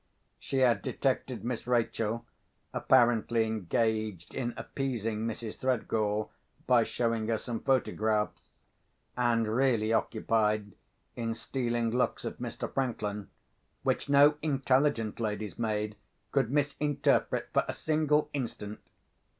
She 0.39 0.57
had 0.61 0.81
detected 0.81 1.43
Miss 1.45 1.67
Rachel, 1.67 2.25
apparently 2.73 3.45
engaged 3.45 4.33
in 4.33 4.55
appeasing 4.57 5.27
Mrs. 5.27 5.59
Threadgall 5.59 6.31
by 6.65 6.83
showing 6.83 7.27
her 7.27 7.37
some 7.37 7.59
photographs, 7.59 8.55
and 9.15 9.47
really 9.47 9.93
occupied 9.93 10.71
in 11.15 11.35
stealing 11.35 11.91
looks 11.91 12.25
at 12.25 12.39
Mr. 12.39 12.73
Franklin, 12.73 13.29
which 13.83 14.09
no 14.09 14.37
intelligent 14.41 15.19
lady's 15.19 15.59
maid 15.59 15.95
could 16.31 16.49
misinterpret 16.49 17.49
for 17.53 17.63
a 17.67 17.73
single 17.73 18.27
instant. 18.33 18.79